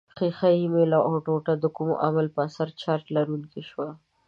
ښيښه 0.15 0.49
یي 0.57 0.65
میله 0.73 0.99
او 1.07 1.13
ټوټه 1.25 1.53
د 1.59 1.65
کوم 1.75 1.89
عامل 2.03 2.27
په 2.35 2.39
اثر 2.47 2.67
چارج 2.81 3.05
لرونکې 3.15 3.61
شوه؟ 3.69 3.89